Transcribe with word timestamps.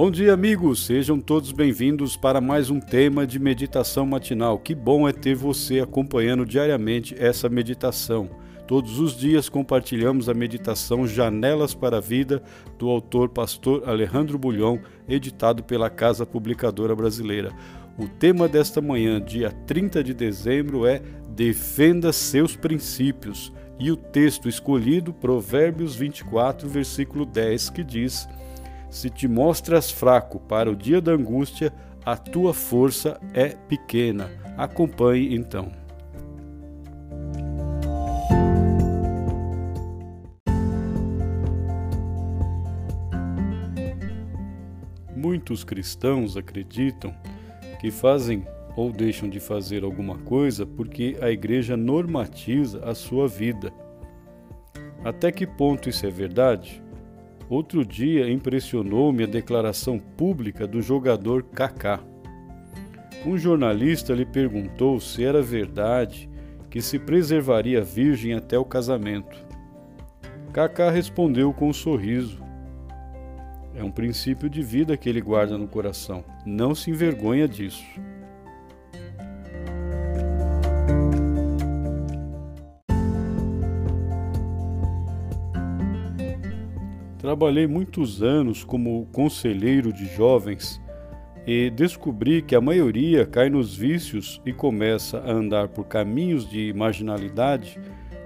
Bom 0.00 0.12
dia, 0.12 0.32
amigos! 0.32 0.86
Sejam 0.86 1.18
todos 1.18 1.50
bem-vindos 1.50 2.16
para 2.16 2.40
mais 2.40 2.70
um 2.70 2.78
tema 2.78 3.26
de 3.26 3.36
meditação 3.36 4.06
matinal. 4.06 4.56
Que 4.56 4.72
bom 4.72 5.08
é 5.08 5.12
ter 5.12 5.34
você 5.34 5.80
acompanhando 5.80 6.46
diariamente 6.46 7.16
essa 7.18 7.48
meditação. 7.48 8.30
Todos 8.68 9.00
os 9.00 9.18
dias 9.18 9.48
compartilhamos 9.48 10.28
a 10.28 10.34
meditação 10.34 11.04
Janelas 11.04 11.74
para 11.74 11.96
a 11.96 12.00
Vida 12.00 12.40
do 12.78 12.88
autor 12.88 13.30
pastor 13.30 13.88
Alejandro 13.88 14.38
Bulhão, 14.38 14.78
editado 15.08 15.64
pela 15.64 15.90
Casa 15.90 16.24
Publicadora 16.24 16.94
Brasileira. 16.94 17.50
O 17.98 18.06
tema 18.06 18.46
desta 18.46 18.80
manhã, 18.80 19.20
dia 19.20 19.50
30 19.50 20.04
de 20.04 20.14
dezembro, 20.14 20.86
é 20.86 21.02
Defenda 21.28 22.12
seus 22.12 22.54
princípios. 22.54 23.52
E 23.80 23.90
o 23.90 23.96
texto 23.96 24.48
escolhido, 24.48 25.12
Provérbios 25.12 25.96
24, 25.96 26.68
versículo 26.68 27.26
10, 27.26 27.70
que 27.70 27.82
diz: 27.82 28.28
Se 28.90 29.10
te 29.10 29.28
mostras 29.28 29.90
fraco 29.90 30.40
para 30.40 30.70
o 30.70 30.76
dia 30.76 31.00
da 31.00 31.12
angústia, 31.12 31.72
a 32.04 32.16
tua 32.16 32.54
força 32.54 33.20
é 33.34 33.48
pequena. 33.48 34.30
Acompanhe 34.56 35.34
então. 35.34 35.70
Muitos 45.14 45.64
cristãos 45.64 46.36
acreditam 46.36 47.14
que 47.80 47.90
fazem 47.90 48.46
ou 48.74 48.90
deixam 48.90 49.28
de 49.28 49.38
fazer 49.38 49.84
alguma 49.84 50.16
coisa 50.18 50.64
porque 50.64 51.16
a 51.20 51.30
igreja 51.30 51.76
normatiza 51.76 52.82
a 52.84 52.94
sua 52.94 53.28
vida. 53.28 53.72
Até 55.04 55.30
que 55.30 55.46
ponto 55.46 55.88
isso 55.88 56.06
é 56.06 56.10
verdade? 56.10 56.82
Outro 57.48 57.84
dia 57.84 58.30
impressionou-me 58.30 59.24
a 59.24 59.26
declaração 59.26 59.98
pública 59.98 60.66
do 60.66 60.82
jogador 60.82 61.42
Kaká. 61.42 62.00
Um 63.24 63.38
jornalista 63.38 64.12
lhe 64.12 64.26
perguntou 64.26 65.00
se 65.00 65.24
era 65.24 65.40
verdade 65.40 66.28
que 66.70 66.82
se 66.82 66.98
preservaria 66.98 67.82
virgem 67.82 68.34
até 68.34 68.58
o 68.58 68.64
casamento. 68.64 69.36
Kaká 70.52 70.90
respondeu 70.90 71.52
com 71.54 71.68
um 71.68 71.72
sorriso: 71.72 72.38
É 73.74 73.82
um 73.82 73.90
princípio 73.90 74.50
de 74.50 74.62
vida 74.62 74.96
que 74.96 75.08
ele 75.08 75.20
guarda 75.20 75.56
no 75.56 75.66
coração. 75.66 76.22
Não 76.44 76.74
se 76.74 76.90
envergonha 76.90 77.48
disso. 77.48 77.84
Trabalhei 87.28 87.66
muitos 87.66 88.22
anos 88.22 88.64
como 88.64 89.04
conselheiro 89.12 89.92
de 89.92 90.06
jovens 90.16 90.80
e 91.46 91.68
descobri 91.68 92.40
que 92.40 92.56
a 92.56 92.60
maioria 92.60 93.26
cai 93.26 93.50
nos 93.50 93.76
vícios 93.76 94.40
e 94.46 94.52
começa 94.54 95.18
a 95.18 95.30
andar 95.30 95.68
por 95.68 95.84
caminhos 95.84 96.48
de 96.48 96.72
marginalidade 96.72 97.78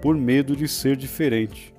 por 0.00 0.16
medo 0.16 0.56
de 0.56 0.66
ser 0.66 0.96
diferente. 0.96 1.74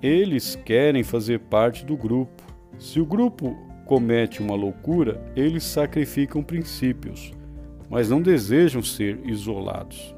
Eles 0.00 0.54
querem 0.54 1.02
fazer 1.02 1.40
parte 1.40 1.84
do 1.84 1.96
grupo. 1.96 2.40
Se 2.78 3.00
o 3.00 3.04
grupo 3.04 3.56
comete 3.84 4.40
uma 4.40 4.54
loucura, 4.54 5.20
eles 5.34 5.64
sacrificam 5.64 6.40
princípios, 6.40 7.32
mas 7.90 8.08
não 8.08 8.22
desejam 8.22 8.80
ser 8.80 9.18
isolados. 9.24 10.14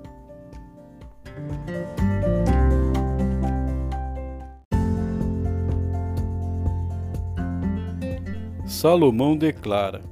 Salomão 8.68 9.34
declara: 9.34 10.02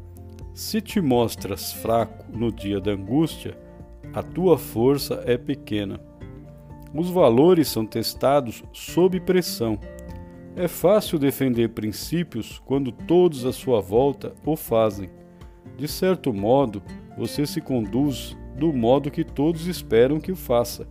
Se 0.55 0.81
te 0.81 0.99
mostras 0.99 1.75
fraco 1.75 2.25
no 2.33 2.51
dia 2.51 2.81
da 2.81 2.93
angústia, 2.93 3.55
a 4.15 4.23
tua 4.23 4.57
força 4.57 5.23
é 5.27 5.37
pequena. 5.37 6.01
Os 6.95 7.11
valores 7.11 7.69
são 7.69 7.85
testados 7.85 8.65
sob 8.73 9.21
pressão. 9.21 9.79
É 10.57 10.67
fácil 10.67 11.19
defender 11.19 11.69
princípios 11.69 12.59
quando 12.65 12.91
todos 12.91 13.45
à 13.45 13.53
sua 13.53 13.83
volta 13.83 14.33
o 14.47 14.57
fazem. 14.57 15.11
De 15.77 15.87
certo 15.87 16.33
modo, 16.33 16.83
você 17.19 17.45
se 17.45 17.61
conduz 17.61 18.35
do 18.57 18.73
modo 18.73 19.11
que 19.11 19.23
todos 19.23 19.67
esperam 19.67 20.19
que 20.19 20.33
o 20.33 20.37
faça, 20.37 20.89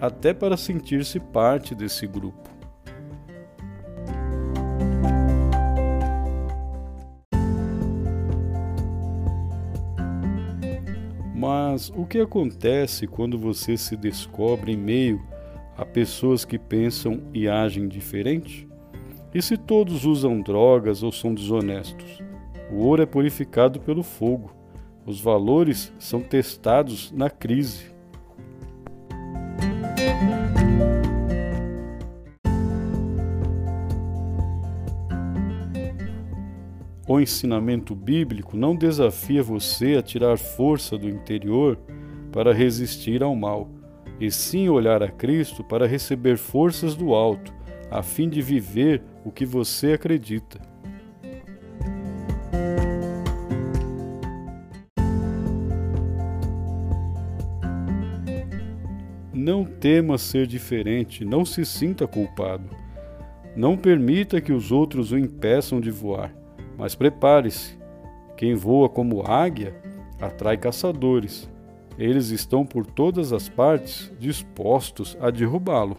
até 0.00 0.34
para 0.34 0.56
sentir-se 0.56 1.20
parte 1.20 1.72
desse 1.72 2.04
grupo. 2.04 2.55
Mas 11.46 11.92
o 11.94 12.04
que 12.04 12.18
acontece 12.18 13.06
quando 13.06 13.38
você 13.38 13.76
se 13.76 13.96
descobre 13.96 14.72
em 14.72 14.76
meio 14.76 15.24
a 15.78 15.84
pessoas 15.86 16.44
que 16.44 16.58
pensam 16.58 17.22
e 17.32 17.48
agem 17.48 17.86
diferente? 17.86 18.66
E 19.32 19.40
se 19.40 19.56
todos 19.56 20.04
usam 20.04 20.40
drogas 20.40 21.04
ou 21.04 21.12
são 21.12 21.32
desonestos? 21.32 22.20
O 22.68 22.78
ouro 22.78 23.04
é 23.04 23.06
purificado 23.06 23.78
pelo 23.78 24.02
fogo. 24.02 24.50
Os 25.06 25.20
valores 25.20 25.92
são 26.00 26.20
testados 26.20 27.12
na 27.12 27.30
crise. 27.30 27.94
O 37.08 37.20
ensinamento 37.20 37.94
bíblico 37.94 38.56
não 38.56 38.74
desafia 38.74 39.40
você 39.40 39.94
a 39.94 40.02
tirar 40.02 40.36
força 40.36 40.98
do 40.98 41.08
interior 41.08 41.78
para 42.32 42.52
resistir 42.52 43.22
ao 43.22 43.36
mal, 43.36 43.70
e 44.18 44.28
sim 44.28 44.68
olhar 44.68 45.04
a 45.04 45.08
Cristo 45.08 45.62
para 45.62 45.86
receber 45.86 46.36
forças 46.36 46.96
do 46.96 47.14
alto, 47.14 47.54
a 47.92 48.02
fim 48.02 48.28
de 48.28 48.42
viver 48.42 49.02
o 49.24 49.30
que 49.30 49.46
você 49.46 49.92
acredita. 49.92 50.60
Não 59.32 59.64
tema 59.64 60.18
ser 60.18 60.44
diferente, 60.48 61.24
não 61.24 61.44
se 61.44 61.64
sinta 61.64 62.04
culpado. 62.04 62.68
Não 63.54 63.76
permita 63.76 64.40
que 64.40 64.52
os 64.52 64.72
outros 64.72 65.12
o 65.12 65.18
impeçam 65.18 65.80
de 65.80 65.90
voar. 65.92 66.45
Mas 66.76 66.94
prepare-se: 66.94 67.78
quem 68.36 68.54
voa 68.54 68.88
como 68.88 69.22
águia 69.22 69.74
atrai 70.20 70.56
caçadores. 70.56 71.48
Eles 71.98 72.28
estão 72.28 72.66
por 72.66 72.84
todas 72.84 73.32
as 73.32 73.48
partes 73.48 74.12
dispostos 74.18 75.16
a 75.18 75.30
derrubá-lo. 75.30 75.96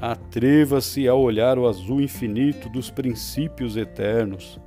Atreva-se 0.00 1.08
a 1.08 1.14
olhar 1.14 1.58
o 1.58 1.66
azul 1.66 2.00
infinito 2.00 2.68
dos 2.68 2.90
princípios 2.90 3.76
eternos. 3.76 4.60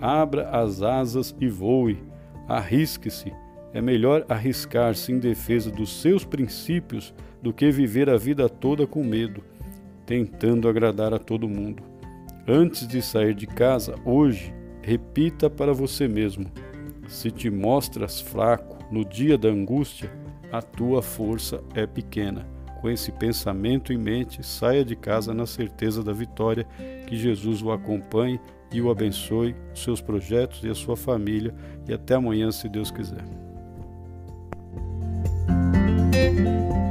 Abra 0.00 0.50
as 0.50 0.82
asas 0.82 1.34
e 1.40 1.48
voe. 1.48 2.00
Arrisque-se 2.46 3.32
é 3.74 3.82
melhor 3.82 4.24
arriscar-se 4.28 5.12
em 5.12 5.18
defesa 5.18 5.68
dos 5.68 6.00
seus 6.00 6.24
princípios 6.24 7.12
do 7.42 7.52
que 7.52 7.70
viver 7.72 8.08
a 8.08 8.16
vida 8.16 8.48
toda 8.48 8.86
com 8.86 9.02
medo, 9.02 9.42
tentando 10.06 10.68
agradar 10.68 11.12
a 11.12 11.18
todo 11.18 11.48
mundo. 11.48 11.82
Antes 12.46 12.86
de 12.86 13.02
sair 13.02 13.34
de 13.34 13.48
casa, 13.48 13.96
hoje, 14.04 14.54
repita 14.80 15.50
para 15.50 15.72
você 15.72 16.06
mesmo: 16.06 16.46
se 17.08 17.32
te 17.32 17.50
mostras 17.50 18.20
fraco 18.20 18.78
no 18.92 19.04
dia 19.04 19.36
da 19.36 19.48
angústia, 19.48 20.10
a 20.52 20.62
tua 20.62 21.02
força 21.02 21.60
é 21.74 21.84
pequena. 21.84 22.46
Com 22.80 22.88
esse 22.88 23.10
pensamento 23.10 23.92
em 23.92 23.98
mente, 23.98 24.44
saia 24.46 24.84
de 24.84 24.94
casa 24.94 25.34
na 25.34 25.46
certeza 25.46 26.02
da 26.02 26.12
vitória, 26.12 26.66
que 27.06 27.16
Jesus 27.16 27.60
o 27.62 27.72
acompanhe 27.72 28.38
e 28.70 28.80
o 28.80 28.90
abençoe, 28.90 29.56
seus 29.74 30.00
projetos 30.00 30.62
e 30.62 30.68
a 30.68 30.74
sua 30.74 30.96
família. 30.96 31.54
E 31.88 31.94
até 31.94 32.14
amanhã, 32.14 32.52
se 32.52 32.68
Deus 32.68 32.90
quiser. 32.90 33.43
Música 36.14 36.83